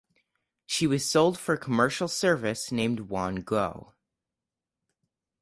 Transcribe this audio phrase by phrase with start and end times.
[0.65, 3.93] She was sold for commercial service named Wan Guo.